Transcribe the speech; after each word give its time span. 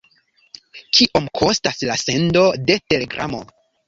Kiom 0.97 1.27
kostas 1.39 1.81
la 1.89 1.97
sendo 2.05 2.43
de 2.71 2.79
telegramo? 2.95 3.43